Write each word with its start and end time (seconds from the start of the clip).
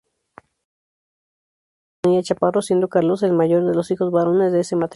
Josefa 1.93 2.01
Bonilla 2.07 2.23
Chaparro, 2.23 2.61
siendo 2.63 2.87
Carlos 2.89 3.21
el 3.21 3.33
mayor 3.33 3.63
de 3.67 3.75
los 3.75 3.91
hijos 3.91 4.11
varones 4.11 4.51
de 4.51 4.61
ese 4.61 4.75
matrimonio. 4.75 4.89